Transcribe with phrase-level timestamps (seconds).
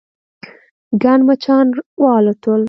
[1.03, 1.67] ګڼ مچان
[2.03, 2.59] والوتل.